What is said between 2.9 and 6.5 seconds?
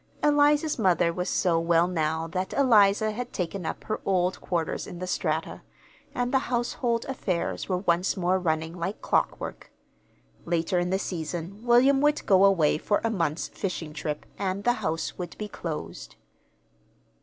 had taken up her old quarters in the Strata, and the